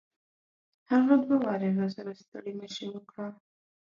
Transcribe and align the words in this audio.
هغه 0.91 1.13
دوه 1.23 1.35
واري 1.43 1.69
راسره 1.79 2.11
ستړي 2.21 2.53
مشي 2.61 2.85
وکړه. 2.91 3.27